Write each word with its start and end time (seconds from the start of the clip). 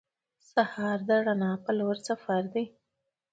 سهار 0.51 0.97
د 1.09 1.11
رڼا 1.25 1.51
په 1.63 1.71
لور 1.77 1.95
سفر 2.07 2.41
دی. 2.53 2.65